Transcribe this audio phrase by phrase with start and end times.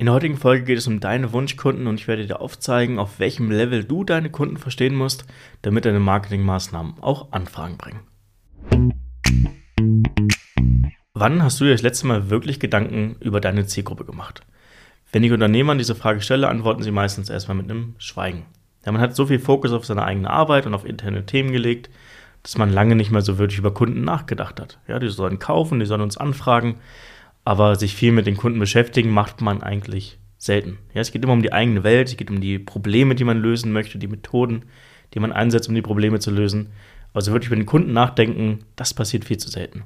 [0.00, 3.18] In der heutigen Folge geht es um deine Wunschkunden und ich werde dir aufzeigen, auf
[3.18, 5.26] welchem Level du deine Kunden verstehen musst,
[5.60, 8.00] damit deine Marketingmaßnahmen auch Anfragen bringen.
[11.12, 14.40] Wann hast du dir das letzte Mal wirklich Gedanken über deine Zielgruppe gemacht?
[15.12, 18.46] Wenn ich Unternehmern diese Frage stelle, antworten sie meistens erstmal mit einem Schweigen.
[18.86, 21.90] Ja, man hat so viel Fokus auf seine eigene Arbeit und auf interne Themen gelegt,
[22.42, 24.78] dass man lange nicht mehr so wirklich über Kunden nachgedacht hat.
[24.88, 26.76] Ja, die sollen kaufen, die sollen uns anfragen,
[27.50, 30.78] aber sich viel mit den Kunden beschäftigen macht man eigentlich selten.
[30.94, 33.42] Ja, es geht immer um die eigene Welt, es geht um die Probleme, die man
[33.42, 34.66] lösen möchte, die Methoden,
[35.12, 36.68] die man einsetzt, um die Probleme zu lösen.
[37.12, 39.82] Also wirklich über den Kunden nachdenken, das passiert viel zu selten.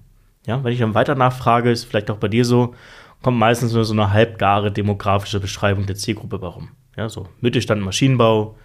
[0.47, 2.75] Ja, wenn ich dann weiter nachfrage, ist vielleicht auch bei dir so,
[3.23, 6.69] kommt meistens nur so eine halbgare demografische Beschreibung der Zielgruppe warum.
[6.99, 8.59] Ja, so Mittelstand, Maschinenbau,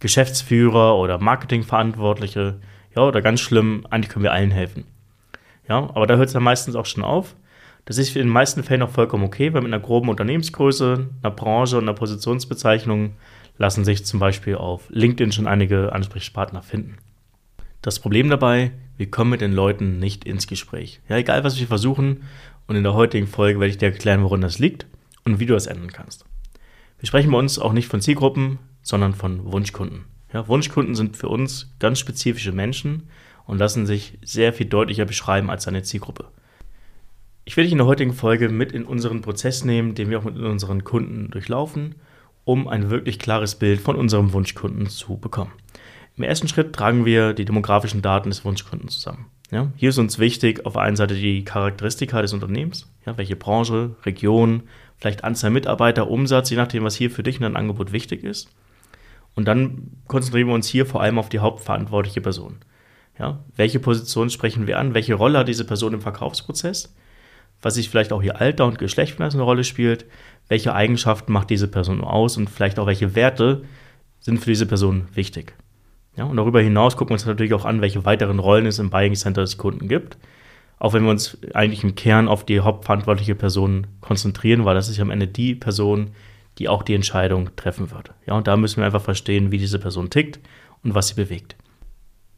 [0.00, 2.58] Geschäftsführer oder Marketingverantwortliche,
[2.96, 4.86] ja, oder ganz schlimm, eigentlich können wir allen helfen.
[5.68, 7.36] Ja, aber da hört es dann meistens auch schon auf.
[7.86, 11.30] Das ist in den meisten Fällen auch vollkommen okay, weil mit einer groben Unternehmensgröße, einer
[11.30, 13.14] Branche und einer Positionsbezeichnung
[13.58, 16.98] lassen sich zum Beispiel auf LinkedIn schon einige Ansprechpartner finden.
[17.82, 21.00] Das Problem dabei, wir kommen mit den Leuten nicht ins Gespräch.
[21.08, 22.24] Ja, egal was wir versuchen,
[22.66, 24.86] und in der heutigen Folge werde ich dir erklären, worin das liegt
[25.24, 26.24] und wie du das ändern kannst.
[26.98, 30.06] Wir sprechen bei uns auch nicht von Zielgruppen, sondern von Wunschkunden.
[30.32, 33.08] Ja, Wunschkunden sind für uns ganz spezifische Menschen
[33.44, 36.24] und lassen sich sehr viel deutlicher beschreiben als eine Zielgruppe.
[37.48, 40.24] Ich will dich in der heutigen Folge mit in unseren Prozess nehmen, den wir auch
[40.24, 41.94] mit unseren Kunden durchlaufen,
[42.44, 45.52] um ein wirklich klares Bild von unserem Wunschkunden zu bekommen.
[46.16, 49.26] Im ersten Schritt tragen wir die demografischen Daten des Wunschkunden zusammen.
[49.52, 53.36] Ja, hier ist uns wichtig auf der einen Seite die Charakteristika des Unternehmens, ja, welche
[53.36, 54.64] Branche, Region,
[54.96, 58.50] vielleicht Anzahl Mitarbeiter, Umsatz, je nachdem, was hier für dich in deinem Angebot wichtig ist.
[59.36, 62.56] Und dann konzentrieren wir uns hier vor allem auf die hauptverantwortliche Person.
[63.20, 64.94] Ja, welche Position sprechen wir an?
[64.94, 66.92] Welche Rolle hat diese Person im Verkaufsprozess?
[67.62, 70.06] Was sich vielleicht auch ihr Alter und Geschlecht eine Rolle spielt,
[70.48, 73.62] welche Eigenschaften macht diese Person aus und vielleicht auch welche Werte
[74.20, 75.54] sind für diese Person wichtig.
[76.16, 78.90] Ja, und darüber hinaus gucken wir uns natürlich auch an, welche weiteren Rollen es im
[78.90, 80.16] Buying Center des Kunden gibt.
[80.78, 85.00] Auch wenn wir uns eigentlich im Kern auf die hauptverantwortliche Person konzentrieren, weil das ist
[85.00, 86.10] am Ende die Person,
[86.58, 88.12] die auch die Entscheidung treffen wird.
[88.26, 90.40] Ja, und da müssen wir einfach verstehen, wie diese Person tickt
[90.82, 91.56] und was sie bewegt.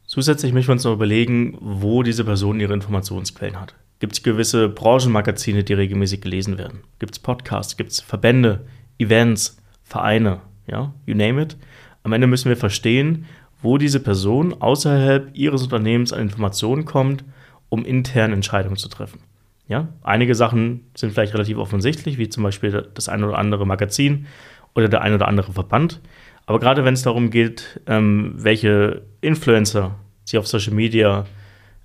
[0.05, 3.75] Zusätzlich müssen wir uns noch überlegen, wo diese Person ihre Informationsquellen hat.
[3.99, 6.79] Gibt es gewisse Branchenmagazine, die regelmäßig gelesen werden?
[6.99, 7.75] Gibt es Podcasts?
[7.75, 8.65] Gibt es Verbände,
[8.97, 10.39] Events, Vereine?
[10.67, 11.57] Ja, you name it.
[12.03, 13.25] Am Ende müssen wir verstehen,
[13.61, 17.25] wo diese Person außerhalb ihres Unternehmens an Informationen kommt,
[17.67, 19.19] um intern Entscheidungen zu treffen.
[19.67, 24.27] Ja, einige Sachen sind vielleicht relativ offensichtlich, wie zum Beispiel das ein oder andere Magazin
[24.75, 25.99] oder der ein oder andere Verband.
[26.45, 31.25] Aber gerade wenn es darum geht, ähm, welche Influencer sie auf Social Media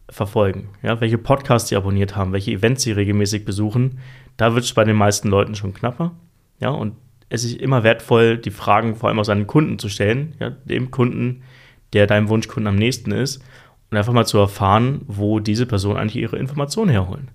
[0.09, 3.99] verfolgen, ja, welche Podcasts sie abonniert haben, welche Events sie regelmäßig besuchen,
[4.37, 6.13] da wird es bei den meisten Leuten schon knapper.
[6.61, 6.95] Ja, und
[7.29, 10.91] es ist immer wertvoll, die Fragen vor allem aus seinen Kunden zu stellen, ja, dem
[10.91, 11.43] Kunden,
[11.93, 13.43] der deinem Wunschkunden am nächsten ist,
[13.91, 17.31] und einfach mal zu erfahren, wo diese Personen eigentlich ihre Informationen herholen.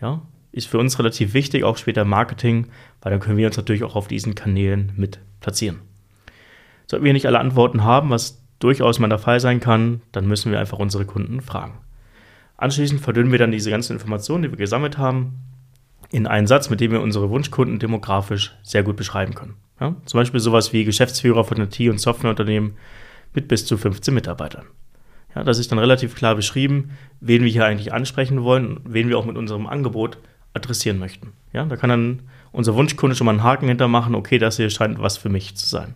[0.00, 0.22] Ja,
[0.52, 2.66] ist für uns relativ wichtig, auch später Marketing,
[3.02, 5.80] weil dann können wir uns natürlich auch auf diesen Kanälen mit platzieren.
[6.86, 10.50] Sollten wir nicht alle Antworten haben, was durchaus mal der Fall sein kann, dann müssen
[10.50, 11.78] wir einfach unsere Kunden fragen.
[12.60, 15.38] Anschließend verdünnen wir dann diese ganzen Informationen, die wir gesammelt haben,
[16.10, 19.54] in einen Satz, mit dem wir unsere Wunschkunden demografisch sehr gut beschreiben können.
[19.80, 19.96] Ja?
[20.04, 22.74] Zum Beispiel sowas wie Geschäftsführer von IT- und Softwareunternehmen
[23.32, 24.66] mit bis zu 15 Mitarbeitern.
[25.34, 26.90] Ja, das ist dann relativ klar beschrieben,
[27.20, 30.18] wen wir hier eigentlich ansprechen wollen und wen wir auch mit unserem Angebot
[30.52, 31.32] adressieren möchten.
[31.54, 32.22] Ja, da kann dann
[32.52, 35.66] unser Wunschkunde schon mal einen Haken hintermachen, okay, das hier scheint was für mich zu
[35.66, 35.94] sein.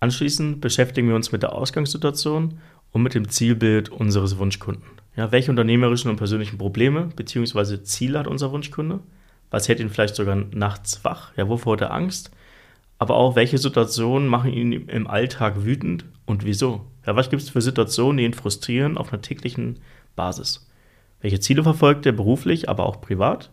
[0.00, 2.58] Anschließend beschäftigen wir uns mit der Ausgangssituation
[2.92, 4.98] und mit dem Zielbild unseres Wunschkunden.
[5.18, 7.82] Ja, welche unternehmerischen und persönlichen Probleme bzw.
[7.82, 9.00] Ziele hat unser Wunschkunde?
[9.50, 11.32] Was hält ihn vielleicht sogar nachts wach?
[11.36, 12.30] Ja, wovor hat er Angst?
[13.00, 16.86] Aber auch, welche Situationen machen ihn im Alltag wütend und wieso?
[17.04, 19.80] Ja, was gibt es für Situationen, die ihn frustrieren auf einer täglichen
[20.14, 20.70] Basis?
[21.20, 23.50] Welche Ziele verfolgt er beruflich, aber auch privat?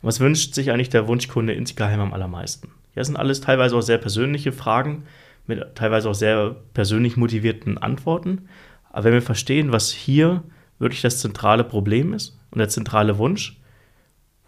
[0.00, 2.68] Was wünscht sich eigentlich der Wunschkunde insgeheim am allermeisten?
[2.94, 5.06] Ja, das sind alles teilweise auch sehr persönliche Fragen
[5.44, 8.48] mit teilweise auch sehr persönlich motivierten Antworten.
[8.92, 10.44] Aber wenn wir verstehen, was hier
[10.78, 13.60] wirklich das zentrale Problem ist und der zentrale Wunsch,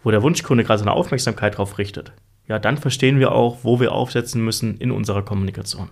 [0.03, 2.13] wo der Wunschkunde gerade seine Aufmerksamkeit darauf richtet,
[2.47, 5.89] ja, dann verstehen wir auch, wo wir aufsetzen müssen in unserer Kommunikation.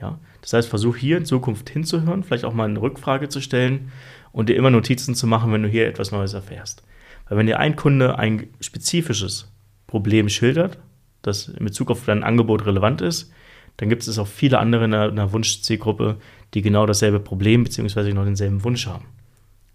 [0.00, 3.90] Ja, das heißt, versuch hier in Zukunft hinzuhören, vielleicht auch mal eine Rückfrage zu stellen
[4.32, 6.82] und dir immer Notizen zu machen, wenn du hier etwas Neues erfährst.
[7.28, 9.52] Weil wenn dir ein Kunde ein spezifisches
[9.86, 10.78] Problem schildert,
[11.22, 13.32] das in Bezug auf dein Angebot relevant ist,
[13.76, 16.16] dann gibt es auch viele andere in einer, Wunschzielgruppe,
[16.54, 18.12] die genau dasselbe Problem bzw.
[18.12, 19.06] noch denselben Wunsch haben.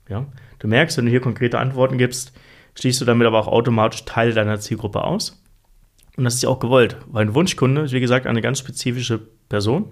[0.10, 0.26] Ja?
[0.60, 2.34] Du merkst, wenn du hier konkrete Antworten gibst,
[2.76, 5.44] schließt du damit aber auch automatisch Teile deiner Zielgruppe aus.
[6.16, 9.20] Und das ist ja auch gewollt, weil ein Wunschkunde ist, wie gesagt, eine ganz spezifische
[9.50, 9.92] Person.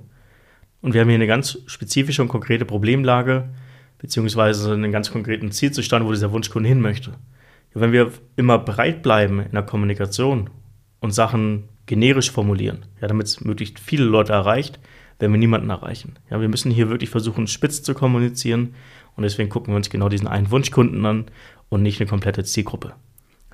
[0.82, 3.50] Und wir haben hier eine ganz spezifische und konkrete Problemlage,
[3.98, 7.14] beziehungsweise einen ganz konkreten Zielzustand, wo dieser Wunschkunde hin möchte.
[7.74, 10.50] Wenn wir immer breit bleiben in der Kommunikation
[11.00, 14.80] und Sachen generisch formulieren, ja, damit es möglichst viele Leute erreicht,
[15.20, 16.16] werden wir niemanden erreichen.
[16.30, 18.74] Ja, wir müssen hier wirklich versuchen, spitz zu kommunizieren
[19.16, 21.26] und deswegen gucken wir uns genau diesen einen Wunschkunden an
[21.70, 22.94] und nicht eine komplette Zielgruppe.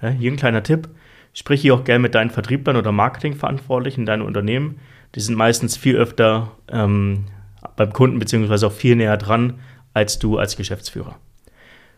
[0.02, 0.90] Ja, hier ein kleiner Tipp.
[1.34, 4.80] Sprich hier auch gerne mit deinen Vertrieblern oder Marketingverantwortlichen in deinem Unternehmen.
[5.16, 7.26] Die sind meistens viel öfter ähm,
[7.76, 9.60] beim Kunden beziehungsweise auch viel näher dran
[9.94, 11.18] als du als Geschäftsführer.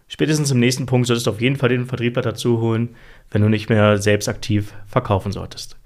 [0.07, 2.95] Spätestens im nächsten Punkt solltest du auf jeden Fall den Vertriebler dazu holen,
[3.29, 5.77] wenn du nicht mehr selbst aktiv verkaufen solltest.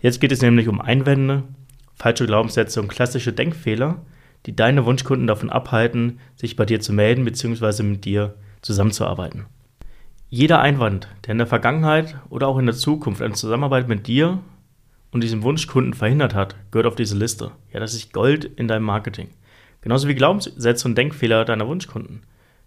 [0.00, 1.44] Jetzt geht es nämlich um Einwände,
[1.94, 4.00] falsche Glaubenssätze und klassische Denkfehler,
[4.46, 7.82] die deine Wunschkunden davon abhalten, sich bei dir zu melden bzw.
[7.82, 9.46] mit dir zusammenzuarbeiten.
[10.30, 14.40] Jeder Einwand, der in der Vergangenheit oder auch in der Zukunft eine Zusammenarbeit mit dir
[15.10, 17.52] und diesem Wunschkunden verhindert hat, gehört auf diese Liste.
[17.72, 19.28] Ja, das ist Gold in deinem Marketing.
[19.80, 22.22] Genauso wie Glaubenssätze und Denkfehler deiner Wunschkunden.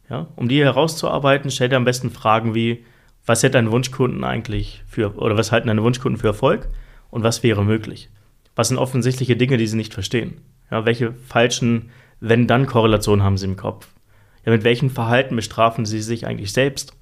[0.09, 2.83] Ja, um die herauszuarbeiten, stell dir am besten Fragen wie,
[3.25, 6.68] was hält dein Wunschkunden eigentlich für, oder was halten deine Wunschkunden für Erfolg
[7.12, 8.09] und was wäre möglich?
[8.56, 10.41] Was sind offensichtliche Dinge, die sie nicht verstehen?
[10.71, 11.91] Ja, welche falschen
[12.21, 13.88] Wenn-Dann-Korrelationen haben sie im Kopf?
[14.45, 16.94] Ja, mit welchen Verhalten bestrafen sie sich eigentlich selbst?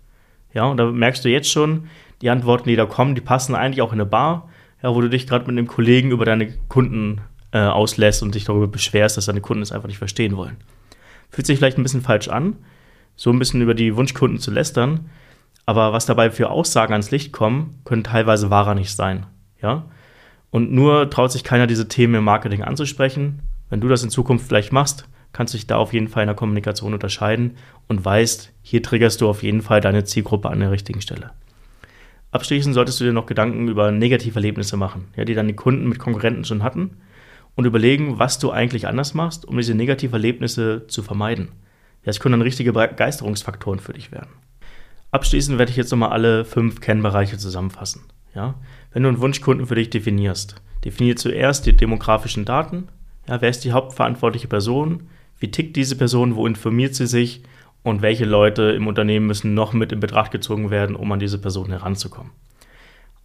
[0.53, 1.87] Ja, und da merkst du jetzt schon,
[2.21, 4.49] die Antworten, die da kommen, die passen eigentlich auch in eine Bar,
[4.81, 7.21] ja, wo du dich gerade mit einem Kollegen über deine Kunden
[7.51, 10.57] äh, auslässt und dich darüber beschwerst, dass deine Kunden es einfach nicht verstehen wollen.
[11.29, 12.57] Fühlt sich vielleicht ein bisschen falsch an,
[13.15, 15.09] so ein bisschen über die Wunschkunden zu lästern,
[15.65, 19.27] aber was dabei für Aussagen ans Licht kommen, können teilweise wahrer nicht sein.
[19.61, 19.85] Ja?
[20.49, 23.43] Und nur traut sich keiner, diese Themen im Marketing anzusprechen.
[23.69, 26.27] Wenn du das in Zukunft vielleicht machst, kannst du dich da auf jeden Fall in
[26.27, 27.57] der Kommunikation unterscheiden
[27.87, 31.31] und weißt, hier triggerst du auf jeden Fall deine Zielgruppe an der richtigen Stelle.
[32.31, 36.45] Abschließend solltest du dir noch Gedanken über Negativerlebnisse machen, ja, die deine Kunden mit Konkurrenten
[36.45, 36.97] schon hatten
[37.55, 41.49] und überlegen, was du eigentlich anders machst, um diese Negativerlebnisse zu vermeiden.
[42.03, 44.29] Das können dann richtige Begeisterungsfaktoren für dich werden.
[45.11, 48.03] Abschließend werde ich jetzt nochmal alle fünf Kennbereiche zusammenfassen.
[48.35, 48.55] Ja?
[48.93, 50.55] Wenn du einen Wunschkunden für dich definierst,
[50.85, 52.87] definier zuerst die demografischen Daten.
[53.29, 55.03] Ja, wer ist die hauptverantwortliche Person?
[55.37, 56.35] Wie tickt diese Person?
[56.35, 57.43] Wo informiert sie sich?
[57.83, 61.37] Und welche Leute im Unternehmen müssen noch mit in Betracht gezogen werden, um an diese
[61.37, 62.31] Person heranzukommen?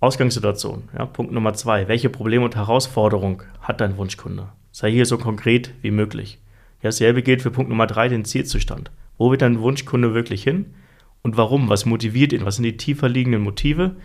[0.01, 0.91] Ausgangssituation.
[0.97, 1.89] Ja, Punkt Nummer zwei.
[1.89, 4.49] Welche Probleme und Herausforderung hat dein Wunschkunde?
[4.73, 6.39] Sei hier so konkret wie möglich.
[6.83, 8.91] Ja, dasselbe gilt für Punkt Nummer drei, den Zielzustand.
[9.17, 10.75] Wo wird dein Wunschkunde wirklich hin?
[11.23, 11.71] Und warum?
[11.71, 12.45] Was motiviert ihn?
[12.45, 13.97] Was sind die tiefer liegenden Motive,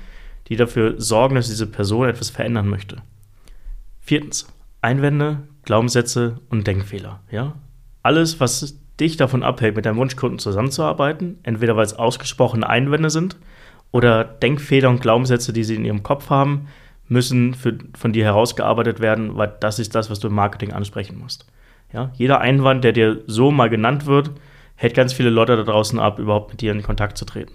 [0.48, 3.02] die dafür sorgen, dass diese Person etwas verändern möchte?
[4.00, 4.48] Viertens.
[4.82, 7.22] Einwände, Glaubenssätze und Denkfehler.
[7.32, 7.56] Ja?
[8.02, 13.38] Alles, was dich davon abhält, mit deinem Wunschkunden zusammenzuarbeiten, entweder weil es ausgesprochene Einwände sind
[13.92, 16.68] oder Denkfehler und Glaubenssätze, die sie in ihrem Kopf haben,
[17.08, 21.18] müssen für, von dir herausgearbeitet werden, weil das ist das, was du im Marketing ansprechen
[21.18, 21.46] musst.
[21.92, 22.12] Ja?
[22.16, 24.32] Jeder Einwand, der dir so mal genannt wird,
[24.76, 27.54] hält ganz viele Leute da draußen ab, überhaupt mit dir in Kontakt zu treten.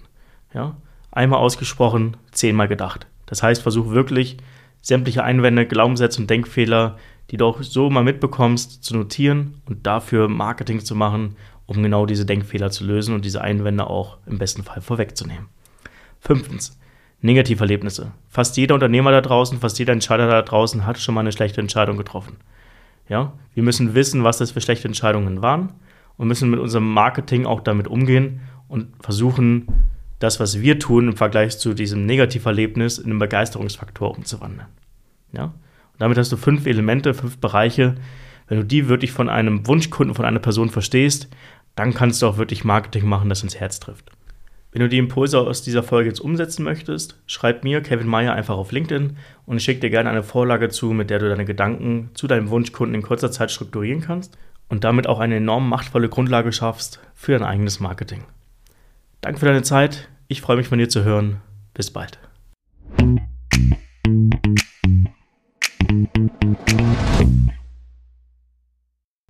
[0.53, 0.75] Ja?
[1.11, 3.07] Einmal ausgesprochen, zehnmal gedacht.
[3.25, 4.37] Das heißt, versuch wirklich,
[4.85, 6.97] sämtliche Einwände, Glaubenssätze und Denkfehler
[7.31, 11.35] die du auch so mal mitbekommst, zu notieren und dafür Marketing zu machen,
[11.65, 15.47] um genau diese Denkfehler zu lösen und diese Einwände auch im besten Fall vorwegzunehmen.
[16.19, 16.79] Fünftens,
[17.21, 18.11] Negativerlebnisse.
[18.29, 21.61] Fast jeder Unternehmer da draußen, fast jeder Entscheider da draußen hat schon mal eine schlechte
[21.61, 22.37] Entscheidung getroffen.
[23.09, 25.71] Ja, wir müssen wissen, was das für schlechte Entscheidungen waren
[26.17, 29.67] und müssen mit unserem Marketing auch damit umgehen und versuchen,
[30.19, 34.67] das, was wir tun, im Vergleich zu diesem Negativerlebnis in einen Begeisterungsfaktor umzuwandeln.
[35.33, 35.45] Ja?
[35.45, 35.53] Und
[35.99, 37.95] damit hast du fünf Elemente, fünf Bereiche.
[38.47, 41.29] Wenn du die wirklich von einem Wunschkunden, von einer Person verstehst,
[41.75, 44.11] dann kannst du auch wirklich Marketing machen, das ins Herz trifft.
[44.71, 48.57] Wenn du die Impulse aus dieser Folge jetzt umsetzen möchtest, schreib mir, Kevin Meyer, einfach
[48.57, 52.09] auf LinkedIn und ich schicke dir gerne eine Vorlage zu, mit der du deine Gedanken
[52.13, 56.51] zu deinem Wunschkunden in kurzer Zeit strukturieren kannst und damit auch eine enorm machtvolle Grundlage
[56.51, 58.25] schaffst für dein eigenes Marketing.
[59.25, 60.07] Danke für deine Zeit.
[60.27, 61.41] Ich freue mich von dir zu hören.
[61.73, 62.19] Bis bald.